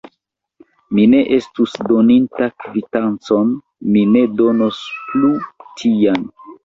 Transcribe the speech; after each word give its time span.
Mi 0.97 1.03
ne 1.13 1.19
estus 1.35 1.75
doninta 1.91 2.47
kvitancon: 2.63 3.53
mi 3.93 4.07
ne 4.17 4.27
donos 4.41 4.81
plu 5.11 5.31
tian. 5.83 6.31